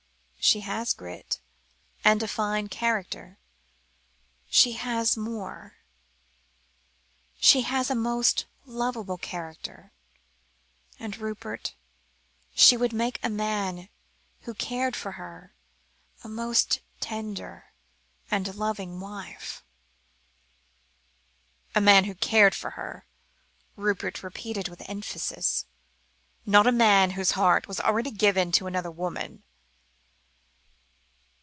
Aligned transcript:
"She 0.43 0.61
has 0.61 0.91
grit, 0.95 1.39
and 2.03 2.21
a 2.23 2.27
fine 2.27 2.67
character. 2.67 3.37
She 4.49 4.71
has 4.73 5.15
more; 5.15 5.75
she 7.39 7.61
has 7.61 7.89
a 7.91 7.95
most 7.95 8.47
lovable 8.65 9.19
character; 9.19 9.93
and, 10.99 11.15
Rupert, 11.19 11.75
she 12.55 12.75
would 12.75 12.91
make 12.91 13.19
a 13.21 13.29
man 13.29 13.87
who 14.41 14.55
cared 14.55 14.95
for 14.95 15.11
her, 15.13 15.53
a 16.23 16.27
most 16.27 16.81
tender 16.99 17.71
and 18.31 18.53
loving 18.55 18.99
wife." 18.99 19.63
"A 21.75 21.79
man 21.81 22.05
who 22.05 22.15
cared 22.15 22.55
for 22.55 22.71
her," 22.71 23.05
Rupert 23.77 24.23
repeated 24.23 24.69
with 24.69 24.89
emphasis; 24.89 25.65
"not 26.47 26.65
a 26.67 26.71
man 26.73 27.11
whose 27.11 27.31
whole 27.33 27.43
heart 27.43 27.67
was 27.67 27.79
given 28.17 28.51
to 28.53 28.65
another 28.67 28.91
woman." 28.91 29.43